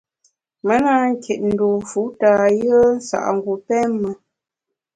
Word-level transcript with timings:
Me 0.65 0.75
na 0.83 0.93
nkit 1.11 1.39
dû 1.59 1.69
fu 1.89 2.01
tâ 2.19 2.31
yùe 2.61 2.79
nsa’ngu 2.97 3.53
pém 3.67 3.89
me. 4.01 4.11